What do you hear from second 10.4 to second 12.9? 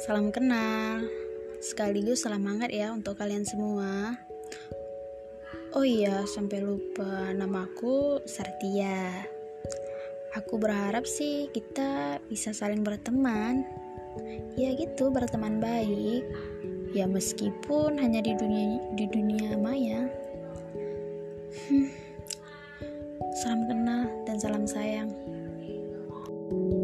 Aku berharap sih kita bisa saling